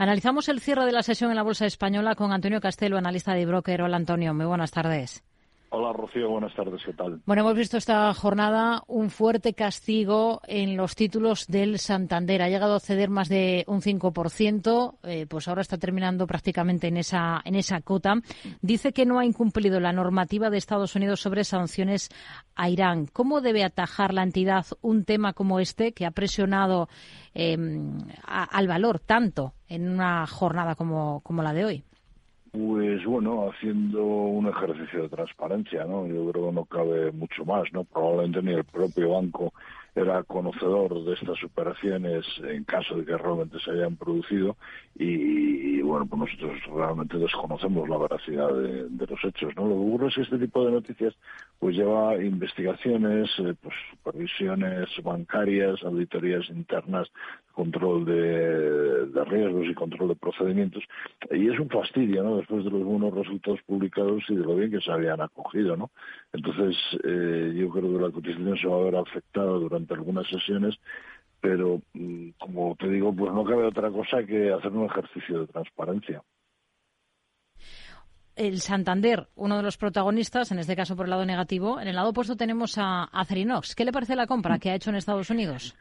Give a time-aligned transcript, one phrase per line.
[0.00, 3.44] Analizamos el cierre de la sesión en la Bolsa Española con Antonio Castelo, analista de
[3.44, 3.82] broker.
[3.82, 5.24] Hola Antonio, muy buenas tardes.
[5.70, 7.20] Hola Rocío, buenas tardes, ¿qué tal?
[7.26, 12.40] Bueno, hemos visto esta jornada un fuerte castigo en los títulos del Santander.
[12.40, 16.96] Ha llegado a ceder más de un 5%, eh, pues ahora está terminando prácticamente en
[16.96, 18.14] esa, en esa cota.
[18.62, 22.08] Dice que no ha incumplido la normativa de Estados Unidos sobre sanciones
[22.54, 23.06] a Irán.
[23.06, 26.88] ¿Cómo debe atajar la entidad un tema como este que ha presionado
[27.34, 31.84] em, al valor tanto en una jornada como la de hoy?
[32.50, 36.06] Pues bueno, haciendo un ejercicio de transparencia, ¿no?
[36.06, 37.84] Yo creo que no cabe mucho más, ¿no?
[37.84, 39.52] Probablemente ni el propio banco
[39.94, 44.56] era conocedor de estas operaciones en caso de que realmente se hayan producido
[44.94, 49.66] y, bueno, pues nosotros realmente desconocemos la veracidad de, los hechos, ¿no?
[49.66, 51.14] Lo que ocurre es que este tipo de noticias
[51.58, 57.08] pues lleva investigaciones, eh, pues supervisiones bancarias, auditorías internas,
[57.58, 60.84] control de, de, riesgos y control de procedimientos
[61.32, 62.36] y es un fastidio, ¿no?
[62.36, 65.90] Después de los buenos resultados publicados y de lo bien que se habían acogido, ¿no?
[66.32, 70.76] Entonces, eh, yo creo que la cotización se va a ver afectada durante algunas sesiones,
[71.40, 75.46] pero mm, como te digo, pues no cabe otra cosa que hacer un ejercicio de
[75.48, 76.22] transparencia.
[78.36, 81.80] El Santander, uno de los protagonistas, en este caso por el lado negativo.
[81.80, 83.74] En el lado opuesto tenemos a Acerinox.
[83.74, 85.74] ¿Qué le parece la compra que ha hecho en Estados Unidos?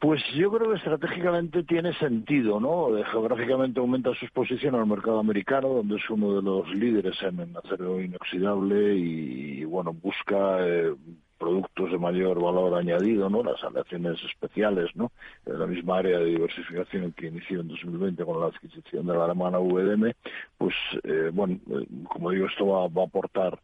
[0.00, 2.88] Pues yo creo que estratégicamente tiene sentido, ¿no?
[3.10, 8.00] Geográficamente aumenta su exposición al mercado americano, donde es uno de los líderes en acero
[8.00, 10.94] inoxidable y, bueno, busca eh,
[11.36, 13.42] productos de mayor valor añadido, ¿no?
[13.42, 15.10] Las aleaciones especiales, ¿no?
[15.44, 19.24] En la misma área de diversificación que inició en 2020 con la adquisición de la
[19.24, 20.12] alemana VDM,
[20.58, 23.58] pues, eh, bueno, eh, como digo, esto va, va a aportar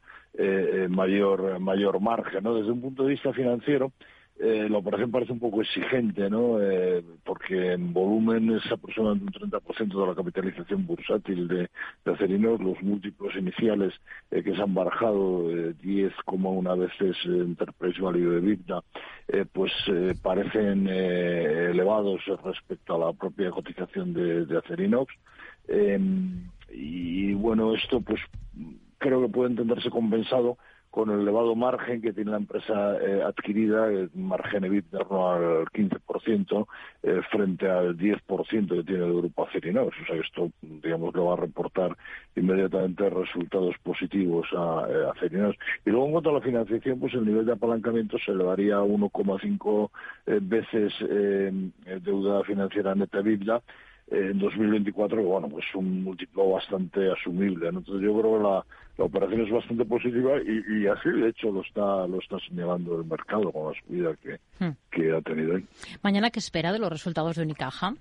[0.88, 2.56] mayor mayor margen, ¿no?
[2.56, 3.92] Desde un punto de vista financiero,
[4.36, 6.60] eh, la operación parece un poco exigente, ¿no?
[6.60, 11.70] Eh, porque en volumen es aproximadamente un 30% de la capitalización bursátil de,
[12.04, 12.38] de.
[12.58, 13.94] Los múltiplos iniciales
[14.30, 18.82] eh, que se han barajado, 10,1 veces Enterprise Value de EBITDA,
[19.52, 19.72] pues
[20.20, 25.14] parecen elevados respecto a la propia cotización de, de Acerinox.
[26.72, 28.20] y bueno, esto pues
[28.98, 30.58] creo que puede entenderse compensado
[30.94, 36.66] con el elevado margen que tiene la empresa eh, adquirida, el margen EBITDA al 15%
[37.02, 39.88] eh, frente al 10% que tiene el grupo Acerinox.
[39.88, 41.96] O sea, esto, digamos, le va a reportar
[42.36, 45.58] inmediatamente resultados positivos a, eh, Acerinox.
[45.84, 48.84] Y luego, en cuanto a la financiación, pues el nivel de apalancamiento se elevaría a
[48.84, 49.90] 1,5
[50.42, 50.92] veces
[52.04, 53.60] deuda financiera neta EBITDA
[54.14, 57.68] en 2024, que bueno, pues un múltiplo bastante asumible.
[57.68, 58.66] Entonces yo creo que la,
[58.98, 62.98] la operación es bastante positiva y, y, así de hecho lo está lo está señalando
[62.98, 64.76] el mercado con la subida que, hmm.
[64.90, 65.58] que ha tenido.
[66.02, 67.94] Mañana, ¿qué espera de los resultados de Unicaja?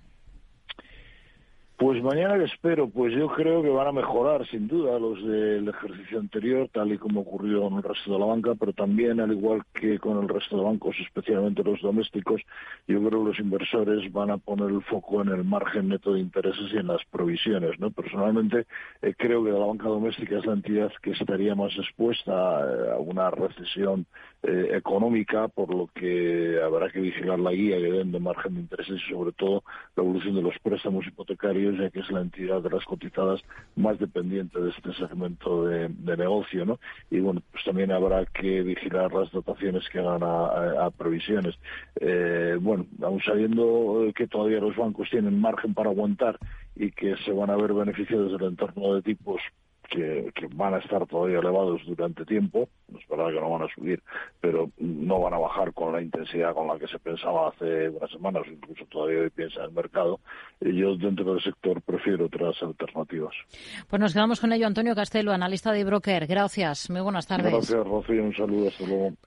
[1.76, 5.68] Pues mañana que espero, pues yo creo que van a mejorar sin duda los del
[5.68, 9.32] ejercicio anterior, tal y como ocurrió en el resto de la banca, pero también, al
[9.32, 12.42] igual que con el resto de bancos, especialmente los domésticos,
[12.88, 16.20] yo creo que los inversores van a poner el foco en el margen neto de
[16.20, 17.80] intereses y en las provisiones.
[17.80, 17.90] ¿no?
[17.90, 18.68] Personalmente,
[19.02, 23.32] eh, creo que la banca doméstica es la entidad que estaría más expuesta a una
[23.32, 24.06] recesión
[24.46, 28.60] eh, económica, por lo que habrá que vigilar la guía que den de margen de
[28.60, 29.64] intereses y, sobre todo,
[29.96, 33.42] la evolución de los préstamos hipotecarios ya que es la entidad de las cotizadas
[33.78, 35.88] más dependiente de este segmento de,
[36.18, 36.78] negocio, ¿no?
[37.10, 41.56] Y bueno, pues también habrá que vigilar las dotaciones que hagan a, previsiones.
[42.02, 46.38] Eh, bueno, aún sabiendo que todavía los bancos tienen margen para aguantar
[46.76, 49.42] y que se van a ver beneficiados del entorno de tipos
[49.94, 54.02] que, van a estar todavía elevados durante tiempo, es verdad que no van a subir,
[54.42, 58.12] pero no van a bajar con la intensidad con la que se pensaba hace unas
[58.12, 60.20] semanas, incluso todavía hoy piensa el mercado.
[60.60, 63.36] Yo dentro del sector prefiero otras alternativas.
[63.88, 64.68] Pues nos quedamos con ello.
[64.68, 66.26] Antonio Castelo, analista de broker.
[66.28, 66.90] Gracias.
[66.90, 67.52] Muy buenas tardes.
[67.52, 68.24] Gracias, Rocío.
[68.24, 68.68] Un saludo.
[68.70, 69.14] Hasta luego.